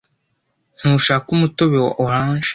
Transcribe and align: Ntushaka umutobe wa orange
Ntushaka 0.79 1.27
umutobe 1.35 1.77
wa 1.85 1.91
orange 2.03 2.49